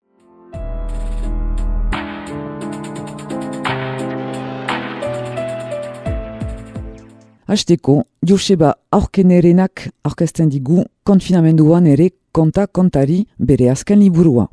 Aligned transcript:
Hasteko, 7.49 8.03
Joseba 8.29 8.75
aurkenerenak 8.93 9.87
aurkezten 10.05 10.51
digu 10.53 10.83
konfinamenduan 11.09 11.87
ere 11.89 12.11
konta 12.37 12.67
kontari 12.67 13.23
bere 13.51 13.71
azken 13.73 14.03
liburua. 14.03 14.45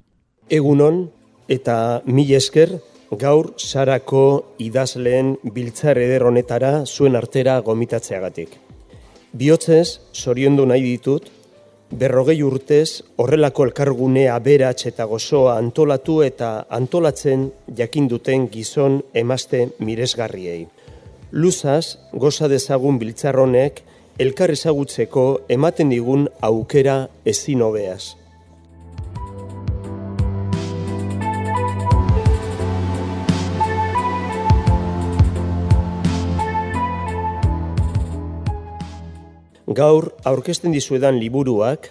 Egunon 0.47 1.01
eta 1.51 1.75
mil 2.07 2.31
esker 2.37 2.71
gaur 3.19 3.49
sarako 3.59 4.21
idazleen 4.63 5.33
biltzar 5.57 5.99
ederronetara 5.99 6.85
zuen 6.85 7.19
artera 7.19 7.57
gomitatzeagatik. 7.67 8.55
Biotzez, 9.35 9.99
soriondu 10.13 10.63
nahi 10.65 10.87
ditut, 10.87 11.27
berrogei 11.91 12.37
urtez 12.47 13.03
horrelako 13.19 13.67
elkargune 13.67 14.29
aberats 14.31 14.87
eta 14.87 15.03
gozoa 15.11 15.57
antolatu 15.59 16.21
eta 16.23 16.53
antolatzen 16.79 17.49
jakinduten 17.75 18.47
gizon 18.55 19.01
emazte 19.25 19.65
miresgarriei 19.83 20.63
luzaz 21.31 21.97
goza 22.13 22.47
dezagun 22.47 22.99
biltzarronek 22.99 23.81
elkar 24.19 24.51
ezagutzeko 24.51 25.25
ematen 25.49 25.89
digun 25.89 26.27
aukera 26.41 27.07
ezin 27.25 27.61
hobeaz. 27.65 28.15
Gaur 39.75 40.11
aurkezten 40.23 40.71
dizuedan 40.71 41.17
liburuak 41.19 41.89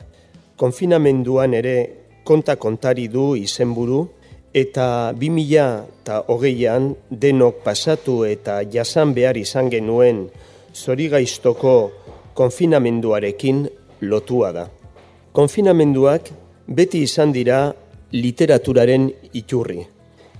konfinamenduan 0.56 1.53
ere 1.59 1.77
konta 2.25 2.56
kontari 2.56 3.09
du 3.12 3.34
izenburu 3.37 4.06
eta 4.55 5.10
bi 5.19 5.30
mila 5.34 5.83
eta 5.83 6.20
hogeian 6.30 6.92
denok 7.10 7.64
pasatu 7.66 8.22
eta 8.22 8.60
jasan 8.70 9.10
behar 9.14 9.36
izan 9.36 9.66
genuen 9.70 10.28
zori 10.74 11.08
gaiztoko 11.10 11.91
konfinamenduarekin 12.38 13.66
lotua 14.06 14.52
da. 14.52 14.69
Konfinamenduak 15.34 16.30
beti 16.69 17.02
izan 17.02 17.32
dira 17.34 17.72
literaturaren 18.14 19.10
iturri. 19.34 19.82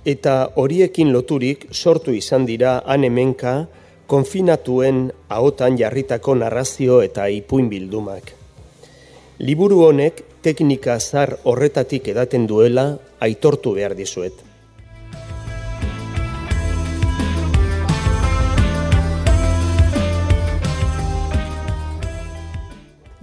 Eta 0.05 0.51
horiekin 0.55 1.11
loturik 1.11 1.67
sortu 1.71 2.13
izan 2.13 2.45
dira 2.45 2.81
hemenka 2.87 3.65
konfinatuen 4.07 5.11
ahotan 5.29 5.77
jarritako 5.77 6.35
narrazio 6.35 7.01
eta 7.01 7.27
ipuin 7.27 7.69
bildumak. 7.69 8.31
Liburu 9.39 9.81
honek 9.89 10.23
teknika 10.41 10.99
zar 10.99 11.37
horretatik 11.43 12.07
edaten 12.07 12.45
duela 12.47 12.97
aitortu 13.25 13.73
behar 13.77 13.95
dizuet. 13.97 14.43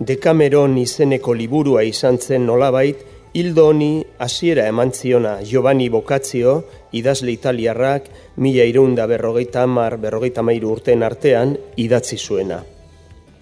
Dekameron 0.02 0.78
izeneko 0.80 1.34
liburua 1.38 1.84
izan 1.86 2.16
zen 2.18 2.46
nolabait, 2.48 3.04
hildo 3.38 3.68
honi 3.70 4.02
hasiera 4.18 4.64
eman 4.66 4.90
ziona 4.92 5.36
Giovanni 5.46 5.88
Boccaccio, 5.92 6.54
idazle 6.92 7.30
italiarrak, 7.32 8.08
mila 8.36 8.64
irunda 8.66 9.06
berrogeita 9.06 9.62
amar, 9.62 9.96
berrogeita 10.02 10.42
mairu 10.42 10.72
urten 10.74 11.04
artean, 11.06 11.54
idatzi 11.76 12.18
zuena. 12.18 12.58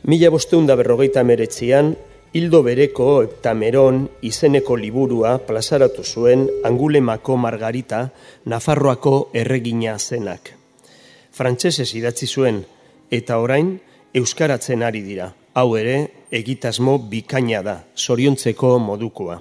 Mila 0.04 0.30
bosteunda 0.30 0.76
berrogeita 0.76 1.24
meretzian, 1.24 1.94
Hildo 2.30 2.60
bereko 2.62 3.24
eta 3.24 3.56
meron 3.58 4.04
izeneko 4.22 4.76
liburua 4.78 5.32
plazaratu 5.42 6.04
zuen 6.06 6.44
Angulemako 6.62 7.34
Margarita 7.36 8.04
Nafarroako 8.46 9.32
erregina 9.34 9.96
zenak. 9.98 10.52
Frantsesez 11.34 11.88
idatzi 11.98 12.28
zuen 12.30 12.60
eta 13.10 13.40
orain 13.42 13.72
euskaratzen 14.14 14.84
ari 14.86 15.02
dira. 15.02 15.26
Hau 15.58 15.74
ere 15.74 15.96
egitasmo 16.30 17.00
bikaina 17.10 17.64
da, 17.66 17.74
soriontzeko 17.96 18.78
modukoa. 18.78 19.40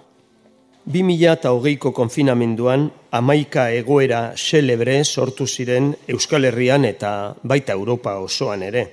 2008ko 0.90 1.94
konfinamenduan 1.94 2.90
amaika 3.14 3.68
egoera 3.70 4.32
xelebre 4.34 5.04
sortu 5.04 5.46
ziren 5.46 5.94
Euskal 6.08 6.50
Herrian 6.50 6.90
eta 6.90 7.36
baita 7.44 7.78
Europa 7.78 8.18
osoan 8.18 8.66
ere. 8.66 8.86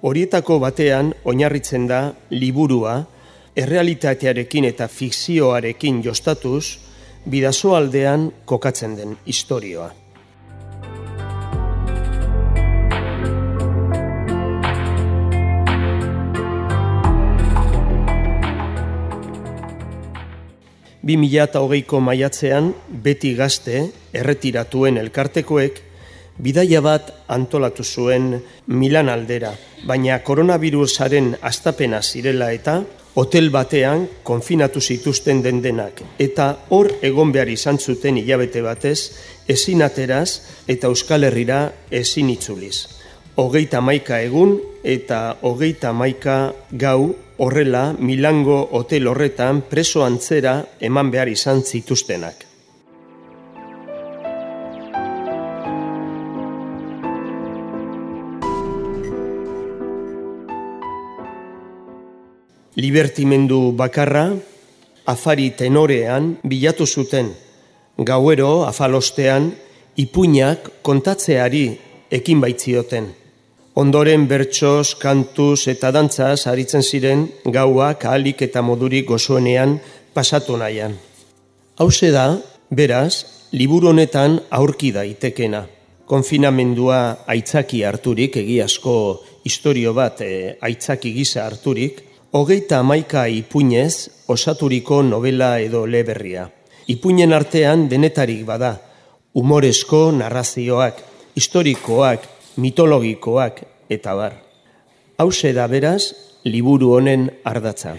Horietako 0.00 0.60
batean 0.64 1.12
oinarritzen 1.28 1.84
da 1.90 2.02
liburua, 2.30 2.96
errealitatearekin 3.58 4.68
eta 4.68 4.86
fikzioarekin 4.88 6.02
jostatuz, 6.04 6.78
bidazo 7.28 7.74
aldean 7.74 8.32
kokatzen 8.44 8.96
den 8.96 9.16
historioa. 9.26 9.90
Bi 21.02 21.16
mila 21.16 21.46
eta 21.48 21.62
hogeiko 21.64 22.02
maiatzean, 22.04 22.70
beti 23.02 23.32
gazte, 23.34 23.80
erretiratuen 24.12 25.00
elkartekoek, 25.00 25.80
bidaia 26.38 26.82
bat 26.84 27.10
antolatu 27.32 27.82
zuen 27.82 28.36
Milan 28.66 29.08
aldera, 29.08 29.54
baina 29.88 30.18
koronavirusaren 30.22 31.32
astapena 31.42 32.02
zirela 32.02 32.52
eta 32.52 32.82
hotel 33.18 33.50
batean 33.50 34.04
konfinatu 34.22 34.80
zituzten 34.80 35.40
den 35.42 35.58
denak 35.62 36.04
eta 36.22 36.46
hor 36.70 36.92
egon 37.02 37.32
behar 37.34 37.50
izan 37.50 37.80
zuten 37.82 38.20
hilabete 38.20 38.62
batez 38.62 38.98
ezin 39.54 39.82
ateraz 39.82 40.28
eta 40.70 40.86
Euskal 40.86 41.26
Herrira 41.26 41.60
ezin 41.90 42.30
itzuliz. 42.30 42.86
Hogeita 43.38 43.80
maika 43.82 44.20
egun 44.22 44.54
eta 44.84 45.36
hogeita 45.42 45.92
maika 45.92 46.38
gau 46.70 47.14
horrela 47.38 47.88
Milango 47.98 48.60
hotel 48.78 49.10
horretan 49.10 49.64
preso 49.70 50.04
antzera 50.06 50.60
eman 50.80 51.10
behar 51.10 51.30
izan 51.34 51.64
zituztenak. 51.66 52.47
Libertimendu 62.78 63.72
bakarra, 63.74 64.30
afari 65.10 65.50
tenorean 65.58 66.36
bilatu 66.46 66.86
zuten, 66.86 67.32
gauero 67.98 68.62
afalostean, 68.68 69.50
ipuinak 69.98 70.70
kontatzeari 70.86 71.64
ekin 72.14 72.40
baitzioten. 72.40 73.08
Ondoren 73.78 74.26
bertsoz, 74.30 74.94
kantuz 74.98 75.66
eta 75.70 75.90
dantzaz 75.94 76.46
aritzen 76.50 76.82
ziren 76.82 77.26
gauak 77.46 78.04
ahalik 78.06 78.42
eta 78.46 78.62
modurik 78.62 79.06
gozuenean 79.06 79.78
pasatu 80.14 80.56
nahian. 80.58 80.96
Hau 81.78 81.90
da, 82.12 82.38
beraz, 82.70 83.24
liburu 83.52 83.88
honetan 83.88 84.40
aurki 84.50 84.90
daitekena. 84.92 85.66
Konfinamendua 86.06 87.24
aitzaki 87.26 87.84
harturik, 87.84 88.36
egiazko 88.36 89.22
historio 89.44 89.92
bat 89.94 90.20
e, 90.22 90.56
aitzaki 90.60 91.12
gisa 91.12 91.44
harturik, 91.44 92.07
Hogeita 92.30 92.82
amaika 92.84 93.22
ipuinez 93.32 94.10
osaturiko 94.28 94.98
novela 95.02 95.62
edo 95.64 95.86
leberria. 95.88 96.42
Ipuinen 96.84 97.32
artean 97.32 97.86
denetarik 97.88 98.42
bada, 98.44 98.74
humorezko 99.32 100.12
narrazioak, 100.12 101.00
historikoak, 101.32 102.28
mitologikoak 102.60 103.62
eta 103.88 104.14
bar. 104.14 104.36
Hau 105.16 105.30
da 105.54 105.66
beraz, 105.68 106.12
liburu 106.44 106.92
honen 107.00 107.30
ardatza. 107.44 107.96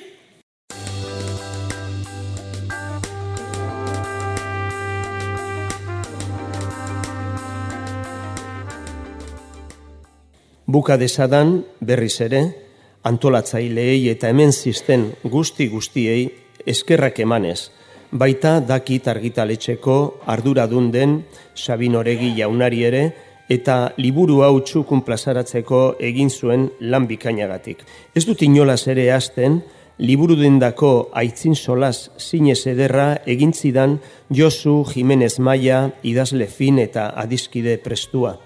Buka 10.67 10.97
desadan 10.97 11.65
berriz 11.81 12.21
ere, 12.21 12.68
antolatzaileei 13.03 14.09
eta 14.09 14.29
hemen 14.29 14.51
zisten 14.53 15.13
guzti 15.23 15.67
guztiei 15.67 16.27
eskerrak 16.65 17.19
emanez, 17.19 17.69
baita 18.11 18.59
dakit 18.59 19.07
argitaletxeko 19.07 19.95
arduradun 20.25 20.91
den 20.91 21.23
Sabin 21.55 21.95
Oregi 21.95 22.33
jaunari 22.37 22.83
ere 22.83 23.03
eta 23.49 23.93
liburu 23.97 24.43
hau 24.45 24.59
txukun 24.61 25.01
plazaratzeko 25.05 25.95
egin 25.99 26.29
zuen 26.29 26.69
lan 26.79 27.07
bikainagatik. 27.09 27.81
Ez 28.13 28.25
dut 28.25 28.41
inolaz 28.45 28.87
ere 28.87 29.09
hasten, 29.11 29.61
liburu 29.99 30.35
dendako 30.37 31.09
aitzin 31.17 31.55
solaz 31.55 32.09
zinez 32.19 32.61
ederra 32.67 33.17
egintzidan 33.25 33.97
Josu 34.29 34.83
Jimenez 34.93 35.39
Maia 35.39 35.89
idazle 36.03 36.47
fin 36.47 36.79
eta 36.79 37.09
adiskide 37.15 37.77
prestua. 37.77 38.37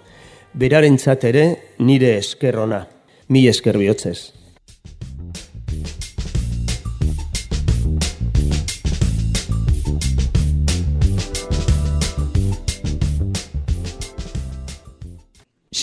Beraren 0.53 0.97
ere 1.23 1.73
nire 1.79 2.17
eskerrona, 2.17 2.87
mi 3.27 3.47
esker 3.47 3.77
bihotzez. 3.77 4.42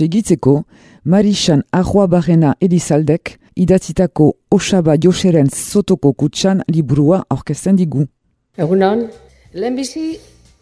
Segitzeko, 0.01 0.63
Marixan 1.05 1.63
Ahoa 1.77 2.07
Barrena 2.09 2.55
Edizaldek 2.61 3.35
idatzitako 3.61 4.31
Osaba 4.57 4.95
Joseren 4.97 5.51
Zotoko 5.53 6.15
Kutsan 6.17 6.63
liburua 6.73 7.19
aurkezten 7.29 7.77
digu. 7.77 8.07
Egunon, 8.57 9.03
lehenbizi 9.53 10.05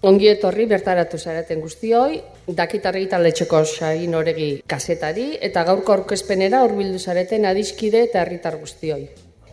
ongi 0.08 0.30
etorri 0.32 0.66
bertaratu 0.70 1.18
zareten 1.18 1.62
guztioi, 1.62 2.18
dakitarri 2.60 3.04
eta 3.06 3.20
letxeko 3.22 3.62
sain 3.64 4.14
horegi 4.14 4.48
kasetari 4.66 5.28
eta 5.50 5.64
gaurko 5.70 5.94
aurkezpenera 5.94 6.64
hurbildu 6.64 6.98
zareten 6.98 7.46
adiskide 7.46 8.02
eta 8.08 8.24
herritar 8.24 8.58
guztioi. 8.58 9.04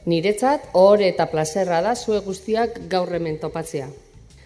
Niretzat, 0.05 0.71
ohore 0.73 1.11
eta 1.13 1.29
plazerra 1.29 1.81
da 1.81 1.95
zue 1.95 2.21
guztiak 2.25 2.81
gaur 2.89 3.13
hemen 3.13 3.37
topatzea. 3.41 3.87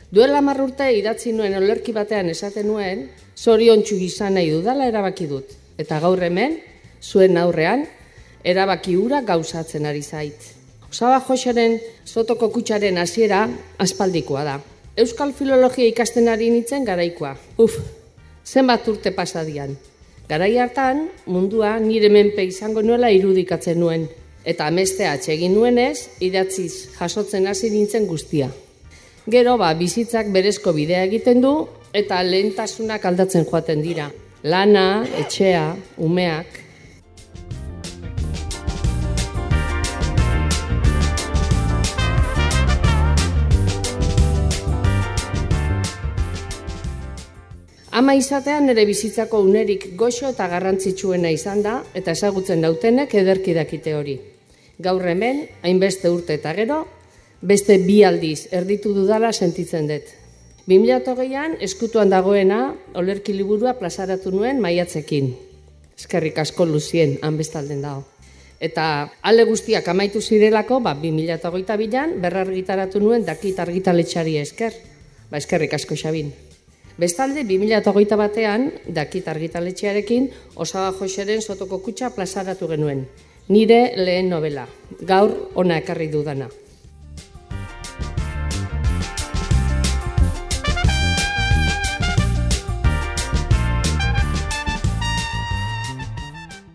Duela 0.09 0.39
marrurte 0.41 0.87
idatzi 0.97 1.29
nuen 1.37 1.53
olerki 1.53 1.93
batean 1.93 2.31
esaten 2.31 2.65
nuen, 2.65 3.03
zorion 3.37 3.83
izan 3.85 4.33
nahi 4.33 4.49
dudala 4.49 4.87
erabaki 4.87 5.27
dut. 5.27 5.51
Eta 5.77 5.99
gaur 5.99 6.23
hemen, 6.23 6.57
zuen 7.01 7.37
aurrean, 7.37 7.85
erabaki 8.43 8.95
ura 8.97 9.21
gauzatzen 9.21 9.85
ari 9.85 10.01
zait. 10.01 10.55
Osaba 10.89 11.19
Joseren 11.21 11.79
Zotoko 12.07 12.49
kutsaren 12.49 12.97
hasiera 12.97 13.47
aspaldikoa 13.77 14.43
da. 14.43 14.59
Euskal 14.97 15.31
filologia 15.31 15.85
ikasten 15.85 16.27
ari 16.27 16.49
nintzen 16.49 16.85
garaikoa. 16.85 17.35
Uf, 17.57 17.77
zenbat 18.43 18.87
urte 18.87 19.11
pasadian. 19.11 19.77
Garai 20.27 20.57
hartan, 20.57 21.09
mundua 21.27 21.77
nire 21.79 22.09
menpe 22.09 22.43
izango 22.43 22.81
nuela 22.81 23.11
irudikatzen 23.11 23.79
nuen. 23.79 24.07
Eta 24.43 24.65
amestea 24.65 25.13
atxegin 25.13 25.53
nuenez, 25.53 26.09
idatziz 26.19 26.89
jasotzen 26.97 27.45
hasi 27.47 27.69
nintzen 27.69 28.09
guztia. 28.09 28.49
Gero, 29.29 29.59
ba, 29.61 29.75
bizitzak 29.77 30.31
berezko 30.33 30.71
bidea 30.73 31.03
egiten 31.05 31.43
du, 31.43 31.51
eta 31.93 32.17
lehentasunak 32.25 33.03
aldatzen 33.05 33.43
joaten 33.45 33.83
dira. 33.85 34.07
Lana, 34.41 35.05
etxea, 35.21 35.67
umeak. 36.01 36.57
Ama 47.91 48.15
izatean 48.17 48.73
ere 48.73 48.87
bizitzako 48.89 49.43
unerik 49.45 49.91
goxo 49.99 50.33
eta 50.33 50.49
garrantzitsuena 50.49 51.29
izan 51.37 51.61
da, 51.61 51.83
eta 51.93 52.17
ezagutzen 52.17 52.65
dautenek 52.65 53.13
ederki 53.21 53.53
dakite 53.53 53.93
hori. 53.93 54.21
Gaur 54.81 55.05
hemen, 55.05 55.43
hainbeste 55.61 56.09
urte 56.09 56.39
eta 56.41 56.57
gero, 56.57 56.87
beste 57.41 57.77
bi 57.79 58.03
aldiz 58.03 58.47
erditu 58.51 58.93
dudala 58.93 59.31
sentitzen 59.33 59.87
dut. 59.87 60.15
2008an 60.69 61.57
eskutuan 61.65 62.11
dagoena 62.11 62.75
olerki 62.93 63.33
liburua 63.33 63.73
plazaratu 63.79 64.31
nuen 64.31 64.59
maiatzekin. 64.61 65.31
Eskerrik 65.97 66.37
asko 66.37 66.65
luzien, 66.65 67.17
han 67.21 67.37
bestalden 67.37 67.81
dago. 67.81 68.05
Eta 68.59 69.09
ale 69.23 69.45
guztiak 69.47 69.87
amaitu 69.87 70.21
zirelako, 70.21 70.81
ba, 70.83 70.93
2008 70.93 71.77
bilan, 71.79 72.19
berrargitaratu 72.21 72.99
nuen 72.99 73.25
dakit 73.25 73.59
argitaletxari 73.59 74.37
esker. 74.37 74.75
Ba, 75.31 75.39
eskerrik 75.39 75.73
asko 75.73 75.95
xabin. 75.95 76.33
Bestalde, 76.99 77.45
2008 77.47 78.17
batean, 78.19 78.71
dakit 78.85 79.27
argitaletxearekin, 79.31 80.29
osaba 80.55 80.91
joxeren 80.91 81.41
sotoko 81.41 81.79
kutsa 81.79 82.11
plazaratu 82.11 82.67
genuen. 82.67 83.05
Nire 83.47 83.93
lehen 83.95 84.29
novela, 84.29 84.67
gaur 85.01 85.31
ona 85.55 85.79
ekarri 85.79 86.11
dudana. 86.11 86.49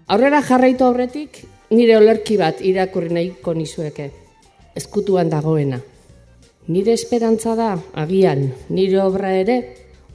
Aurrera 0.04 0.42
jarraitu 0.44 0.84
aurretik, 0.84 1.38
nire 1.72 1.94
olerki 1.96 2.36
bat 2.36 2.58
irakurri 2.60 3.08
nahiko 3.16 3.54
nizueke. 3.56 4.10
Ezkutuan 4.76 5.30
dagoena. 5.32 5.78
Nire 6.68 6.92
esperantza 6.92 7.54
da, 7.56 7.70
agian, 7.96 8.50
nire 8.68 9.00
obra 9.00 9.32
ere, 9.32 9.56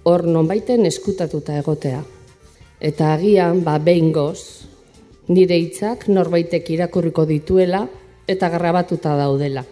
hor 0.06 0.28
nonbaiten 0.30 0.86
eskutatuta 0.86 1.58
egotea. 1.58 2.04
Eta 2.80 3.16
agian, 3.16 3.64
ba, 3.66 3.80
behin 3.82 4.14
goz, 4.14 4.68
nire 5.28 5.58
hitzak 5.58 6.06
norbaitek 6.08 6.70
irakurriko 6.78 7.26
dituela 7.26 7.88
eta 8.30 8.54
grabatuta 8.54 9.18
daudela. 9.18 9.66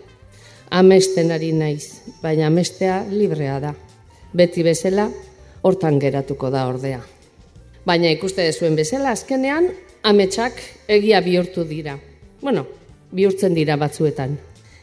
Amesten 0.73 1.29
ari 1.31 1.53
naiz, 1.53 2.01
baina 2.23 2.49
amestea 2.49 3.03
librea 3.11 3.59
da. 3.61 3.75
Beti 4.33 4.65
bezala, 4.65 5.11
hortan 5.61 6.01
geratuko 6.01 6.49
da 6.49 6.65
ordea. 6.67 7.03
Baina 7.85 8.09
ikuste 8.09 8.49
zuen 8.51 8.75
bezala, 8.75 9.13
azkenean, 9.13 9.69
ametsak 10.07 10.61
egia 10.87 11.19
bihurtu 11.19 11.65
dira. 11.67 11.97
Bueno, 12.41 12.63
bihurtzen 13.11 13.55
dira 13.57 13.75
batzuetan. 13.75 14.37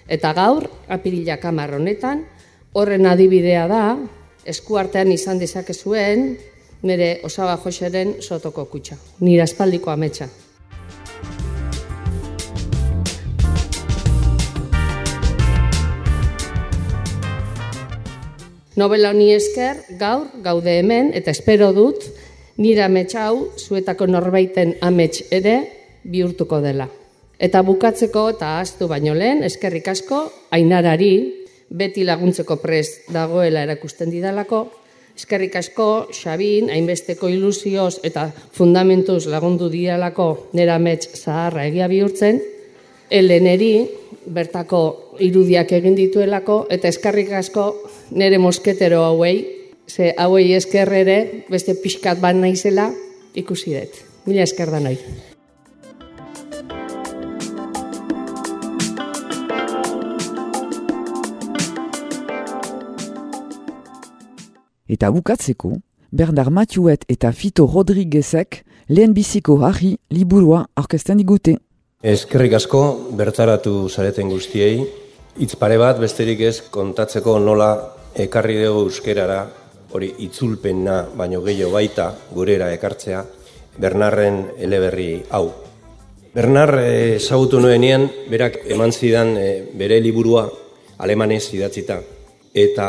Eta 0.04 0.34
gaur, 0.36 0.66
apirila 0.92 1.38
kamar 1.40 1.72
honetan, 1.78 2.26
horren 2.76 3.08
adibidea 3.08 3.64
da, 3.70 3.84
eskuartean 4.44 5.12
izan 5.14 5.40
dezakezuen, 5.40 6.34
nire 6.84 7.08
osaba 7.24 7.56
joxeren 7.56 8.18
sotoko 8.20 8.66
kutsa. 8.68 8.98
Nire 9.24 9.46
aspaldiko 9.46 9.94
ametsa. 9.94 10.28
Novela 18.76 19.14
honi 19.14 19.30
esker, 19.32 19.78
gaur, 19.96 20.26
gaude 20.42 20.80
hemen, 20.80 21.12
eta 21.14 21.30
espero 21.30 21.70
dut, 21.72 22.04
nire 22.56 22.82
ametsa 22.82 23.26
hau 23.28 23.48
zuetako 23.58 24.06
norbaiten 24.06 24.76
amets 24.80 25.24
ere 25.30 25.56
bihurtuko 26.04 26.60
dela. 26.60 26.88
Eta 27.38 27.62
bukatzeko 27.66 28.28
eta 28.36 28.58
astu 28.60 28.88
baino 28.88 29.14
lehen, 29.14 29.42
eskerrik 29.42 29.88
asko, 29.90 30.20
ainarari, 30.54 31.44
beti 31.70 32.04
laguntzeko 32.06 32.56
prest 32.62 33.10
dagoela 33.12 33.64
erakusten 33.66 34.12
didalako, 34.12 34.68
eskerrik 35.18 35.56
asko, 35.56 36.08
Xabin, 36.14 36.70
hainbesteko 36.70 37.28
ilusioz 37.30 37.98
eta 38.06 38.28
fundamentuz 38.54 39.26
lagundu 39.30 39.68
didalako 39.70 40.50
nera 40.54 40.78
amets 40.78 41.08
zaharra 41.14 41.66
egia 41.70 41.88
bihurtzen, 41.90 42.40
Eleneri, 43.14 43.84
bertako 44.32 44.80
irudiak 45.22 45.74
egin 45.76 45.94
dituelako, 45.94 46.64
eta 46.72 46.88
eskerrik 46.88 47.34
asko 47.36 47.66
nere 48.16 48.38
mosketero 48.40 49.02
hauei, 49.04 49.53
ze 49.86 50.14
hauei 50.18 50.52
esker 50.54 50.92
ere 50.92 51.44
beste 51.50 51.74
pixkat 51.74 52.20
bat 52.20 52.36
naizela 52.36 52.90
ikusi 53.34 53.74
dut. 53.74 54.02
Mila 54.26 54.42
esker 54.42 54.70
da 54.70 54.80
nahi. 54.80 54.98
Eta 64.88 65.10
bukatzeko, 65.10 65.72
Bernard 66.12 66.52
Mathieuet 66.52 67.04
eta 67.10 67.32
Fito 67.32 67.66
Rodriguezek 67.66 68.60
lehen 68.88 69.14
biziko 69.14 69.56
harri 69.64 69.96
liburua 70.10 70.66
orkesten 70.76 71.18
digute. 71.18 71.56
Eskerrik 72.04 72.52
asko 72.60 72.82
bertaratu 73.16 73.88
zareten 73.88 74.28
guztiei, 74.28 74.84
hitz 75.40 75.56
pare 75.56 75.78
bat 75.80 75.98
besterik 75.98 76.40
ez 76.46 76.60
kontatzeko 76.70 77.38
nola 77.40 77.70
ekarri 78.14 78.60
dugu 78.60 78.84
euskerara 78.86 79.46
hori 79.94 80.10
itzulpena 80.26 81.04
baino 81.14 81.40
gehiago 81.44 81.72
baita 81.76 82.08
gurera 82.34 82.72
ekartzea 82.74 83.22
Bernarren 83.78 84.40
eleberri 84.62 85.22
hau. 85.34 85.48
Bernar 86.34 86.72
eh, 86.82 87.16
ezagutu 87.16 87.60
nuenean 87.62 88.08
berak 88.30 88.60
eman 88.70 88.92
zidan 88.92 89.36
eh, 89.38 89.64
bere 89.74 90.00
liburua 90.02 90.44
alemanez 90.98 91.46
idatzita. 91.54 92.00
Eta 92.54 92.88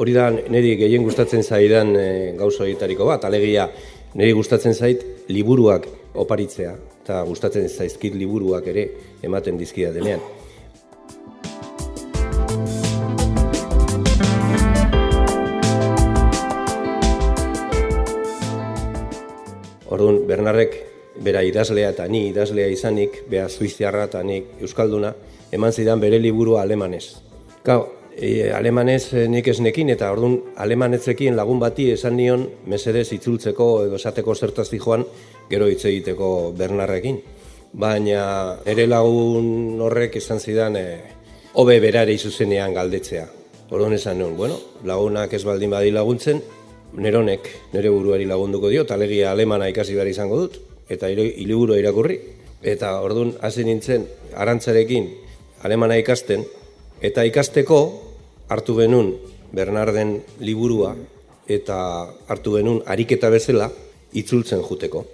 hori 0.00 0.12
da 0.16 0.30
niri 0.32 0.74
gehien 0.80 1.04
gustatzen 1.04 1.42
zaidan 1.44 1.92
e, 1.96 2.32
gauza 2.38 2.64
bat, 3.04 3.24
alegia 3.24 3.68
niri 4.14 4.32
gustatzen 4.32 4.72
zait 4.72 5.04
liburuak 5.28 5.86
oparitzea 6.14 6.76
eta 7.02 7.22
gustatzen 7.28 7.68
zaizkit 7.68 8.14
liburuak 8.14 8.66
ere 8.66 8.88
ematen 9.22 9.58
dizkia 9.58 9.92
denean. 9.92 10.20
Bernarrek 20.26 20.76
bera 21.20 21.42
idazlea 21.44 21.90
eta 21.94 22.06
ni 22.08 22.28
idazlea 22.30 22.68
izanik, 22.70 23.24
bea 23.30 23.48
suiziarra 23.48 24.06
eta 24.08 24.22
nik 24.22 24.60
euskalduna, 24.60 25.14
eman 25.52 25.72
zidan 25.72 26.00
bere 26.00 26.18
liburu 26.18 26.56
alemanez. 26.56 27.20
Gau, 27.64 27.80
e, 28.16 28.50
alemanez 28.52 29.12
e, 29.14 29.26
nik 29.28 29.48
esnekin 29.48 29.90
eta 29.94 30.10
orduan 30.12 30.38
alemanetzekin 30.56 31.36
lagun 31.36 31.60
bati 31.60 31.90
esan 31.94 32.16
nion 32.16 32.46
mesedez 32.70 33.10
itzultzeko 33.16 33.68
edo 33.86 33.98
esateko 34.00 34.34
zertaz 34.34 34.70
joan 34.72 35.04
gero 35.50 35.68
hitz 35.68 35.84
egiteko 35.84 36.52
Bernarrekin. 36.56 37.20
Baina 37.72 38.58
ere 38.66 38.86
lagun 38.86 39.80
horrek 39.80 40.16
esan 40.16 40.40
zidan 40.40 40.76
e, 40.76 40.86
hobe 41.54 41.80
berare 41.80 42.14
izuzenean 42.14 42.74
galdetzea. 42.74 43.26
Orduan 43.70 43.94
esan 43.94 44.18
nuen, 44.18 44.36
bueno, 44.36 44.56
lagunak 44.84 45.32
ez 45.34 45.44
baldin 45.46 45.70
badi 45.70 45.92
laguntzen, 45.94 46.40
neronek 46.94 47.48
nere 47.72 47.90
buruari 47.90 48.26
lagunduko 48.26 48.70
dio, 48.70 48.84
talegia 48.84 49.30
alemana 49.32 49.68
ikasi 49.70 49.94
behar 49.94 50.08
izango 50.10 50.40
dut, 50.42 50.58
eta 50.90 51.10
hiliburu 51.10 51.78
irakurri. 51.78 52.18
Eta 52.60 52.98
orduan 53.00 53.32
hasi 53.40 53.64
nintzen 53.64 54.04
arantzarekin 54.36 55.06
alemana 55.64 55.96
ikasten, 55.96 56.44
eta 57.00 57.24
ikasteko 57.24 57.78
hartu 58.52 58.76
genuen 58.76 59.14
Bernarden 59.56 60.18
liburua, 60.44 60.92
eta 61.48 61.78
hartu 62.28 62.58
genuen 62.58 62.82
ariketa 62.86 63.30
bezala 63.32 63.70
itzultzen 64.12 64.60
juteko. 64.66 65.06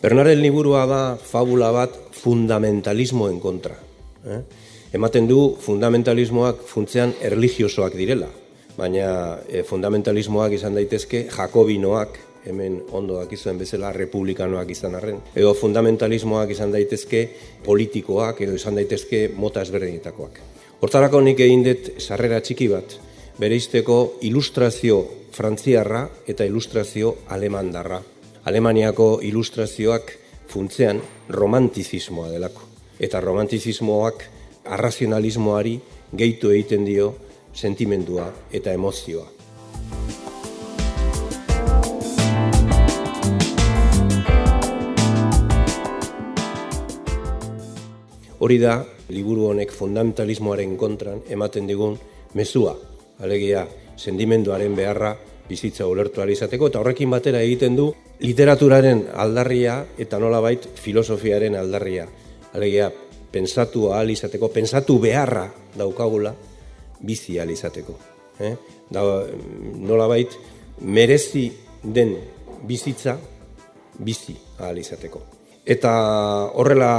Bernarden 0.00 0.40
liburua 0.40 0.86
da 0.88 1.00
fabula 1.20 1.68
bat 1.76 1.92
fundamentalismoen 2.16 3.36
kontra. 3.40 3.74
Eh? 4.24 4.38
Ematen 4.96 5.26
du 5.28 5.56
fundamentalismoak 5.60 6.62
funtzean 6.66 7.12
erligiosoak 7.20 7.92
direla, 7.98 8.30
baina 8.78 9.10
e, 9.44 9.60
fundamentalismoak 9.68 10.56
izan 10.56 10.78
daitezke 10.78 11.26
jakobinoak, 11.34 12.16
hemen 12.48 12.78
ondo 12.96 13.18
dakizuen 13.20 13.60
bezala 13.60 13.90
republikanoak 13.92 14.72
izan 14.72 14.96
arren, 14.96 15.18
edo 15.36 15.52
fundamentalismoak 15.54 16.54
izan 16.56 16.72
daitezke 16.72 17.20
politikoak, 17.66 18.40
edo 18.40 18.56
izan 18.56 18.80
daitezke 18.80 19.26
mota 19.36 19.60
ezberdinetakoak. 19.68 20.40
Hortarako 20.80 21.20
nik 21.20 21.44
egin 21.44 21.66
dut 21.66 21.90
sarrera 22.00 22.40
txiki 22.40 22.70
bat, 22.72 22.96
bereizteko 23.36 23.98
ilustrazio 24.24 25.02
frantziarra 25.36 26.06
eta 26.26 26.48
ilustrazio 26.48 27.18
alemandarra. 27.36 28.00
Alemaniako 28.50 29.20
ilustrazioak 29.22 30.08
funtzean 30.50 30.98
romantizismoa 31.28 32.32
delako. 32.32 32.64
Eta 32.98 33.20
romantizismoak 33.22 34.24
arrazionalismoari 34.64 35.76
gehitu 36.18 36.50
egiten 36.50 36.82
dio 36.88 37.12
sentimendua 37.54 38.26
eta 38.50 38.74
emozioa. 38.74 39.28
Hori 48.40 48.58
da, 48.58 48.80
liburu 49.14 49.52
honek 49.52 49.70
fundamentalismoaren 49.78 50.74
kontran 50.76 51.22
ematen 51.30 51.70
digun 51.70 51.98
mezua, 52.34 52.74
alegia, 53.22 53.68
sentimenduaren 53.94 54.74
beharra 54.74 55.14
bizitza 55.50 55.86
ulertu 55.90 56.22
izateko, 56.22 56.70
eta 56.70 56.80
horrekin 56.80 57.10
batera 57.10 57.42
egiten 57.42 57.76
du 57.76 57.90
literaturaren 58.22 59.06
aldarria 59.14 59.80
eta 59.98 60.18
nolabait 60.18 60.68
filosofiaren 60.78 61.56
aldarria. 61.58 62.06
Alegia, 62.54 62.90
pensatu 63.32 63.90
ahal 63.92 64.10
izateko, 64.10 64.48
pensatu 64.48 64.98
beharra 65.02 65.48
daukagula 65.76 66.34
bizi 67.00 67.38
ahal 67.38 67.50
izateko. 67.50 67.96
Eh? 68.40 68.54
Da, 68.90 69.02
nolabait, 69.76 70.32
merezi 70.80 71.50
den 71.82 72.16
bizitza 72.66 73.16
bizi 73.98 74.36
ahal 74.58 74.78
izateko. 74.78 75.22
Eta 75.70 75.92
horrela 76.56 76.92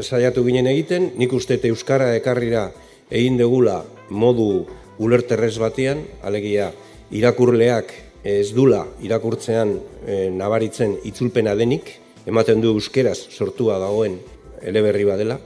saiatu 0.00 0.44
ginen 0.46 0.68
egiten, 0.70 1.12
nik 1.18 1.32
uste 1.34 1.58
Euskara 1.68 2.14
ekarrira 2.16 2.68
egin 3.10 3.36
degula 3.36 3.82
modu 4.10 4.64
ulerterrez 5.02 5.56
batean, 5.58 6.04
alegia 6.22 6.70
irakurleak 7.10 7.92
ez 8.24 8.54
dula 8.56 8.86
irakurtzean 9.04 9.74
e, 10.06 10.30
nabaritzen 10.32 10.96
itzulpena 11.04 11.52
denik, 11.54 11.90
ematen 12.24 12.62
du 12.64 12.72
euskeraz 12.72 13.18
sortua 13.28 13.76
dagoen 13.82 14.16
eleberri 14.64 15.04
badela, 15.04 15.36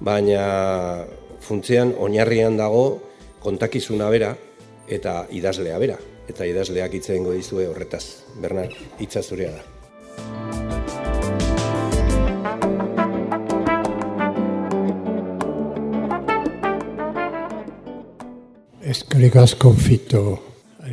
baina 0.00 0.44
funtzean 1.42 1.96
oinarrian 1.98 2.56
dago 2.56 3.00
kontakizuna 3.42 4.10
bera 4.12 4.34
eta 4.88 5.24
idazlea 5.34 5.78
bera. 5.82 5.98
Eta 6.30 6.46
idazleak 6.46 6.92
itzen 6.94 7.24
dizue 7.26 7.66
horretaz. 7.66 8.22
Bernard, 8.38 8.76
hitza 9.02 9.22
zurea 9.22 9.50
da. 9.50 9.64
Eskerrik 18.90 19.36
asko 19.42 19.72
fito 19.74 20.49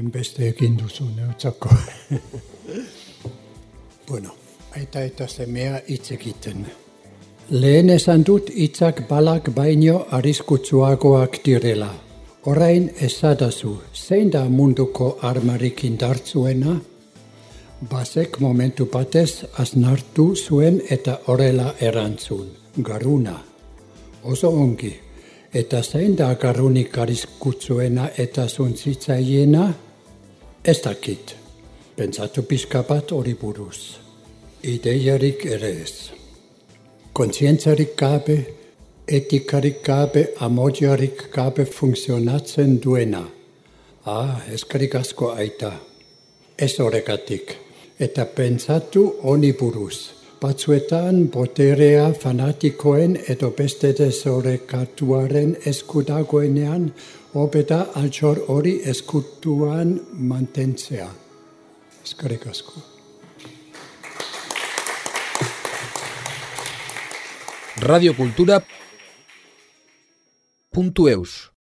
hainbeste 0.08 0.48
egin 0.48 0.78
duzu 0.78 1.06
neutzako. 1.16 1.70
bueno, 4.10 4.30
aita 4.76 5.02
eta 5.04 5.28
semea 5.28 5.82
hitz 5.88 6.12
egiten. 6.12 6.66
Lehen 7.50 7.90
esan 7.90 8.24
dut 8.24 8.50
hitzak 8.50 9.08
balak 9.10 9.50
baino 9.56 10.06
arriskutsuagoak 10.12 11.40
direla. 11.46 11.90
Orain 12.46 12.90
ezadazu, 13.02 13.74
zein 13.94 14.32
da 14.32 14.46
munduko 14.50 15.18
armarik 15.22 15.84
indartzuena? 15.84 16.78
Basek 17.90 18.40
momentu 18.40 18.88
batez 18.94 19.44
aznartu 19.60 20.36
zuen 20.36 20.80
eta 20.90 21.20
horrela 21.28 21.74
erantzun. 21.82 22.48
Garuna. 22.78 23.36
Oso 24.24 24.50
ongi. 24.50 24.94
Eta 25.54 25.84
zein 25.84 26.16
da 26.16 26.34
garrunik 26.36 26.98
arriskutsuena 26.98 28.10
eta 28.18 28.48
zuntzitzaiena? 28.48 29.87
Ez 30.68 30.82
dakit, 30.84 31.36
pentsatu 31.96 32.42
pizka 32.44 32.82
bat 32.84 33.12
hori 33.16 33.32
buruz. 33.40 34.02
Ideiarik 34.68 35.46
ere 35.48 35.70
ez. 35.84 36.10
Kontzientzarik 37.16 37.94
gabe, 37.96 38.36
etikarik 39.08 39.80
gabe, 39.86 40.26
amodiarik 40.44 41.24
gabe 41.32 41.64
funtzionatzen 41.66 42.82
duena. 42.84 43.24
Ah, 44.04 44.44
eskarik 44.52 45.00
asko 45.00 45.32
aita. 45.40 45.72
Ez 46.60 46.74
horregatik. 46.84 47.56
Eta 48.00 48.26
pentsatu 48.26 49.08
honi 49.24 49.54
buruz. 49.54 50.17
Batzuetan 50.38 51.32
boterea 51.34 52.12
fanatikoen 52.14 53.16
edo 53.34 53.48
beste 53.58 53.90
dezorekatuaren 53.98 55.56
eskudagoenean 55.72 56.86
hobeta 57.34 57.80
altxor 58.02 58.44
hori 58.54 58.76
eskutuan 58.94 59.96
mantentzea. 60.30 61.10
Eskarek 62.04 62.46
asko. 62.54 62.86
Radio 67.82 68.14
Cultura. 68.14 68.62
Puntu 70.70 71.08
eus. 71.08 71.52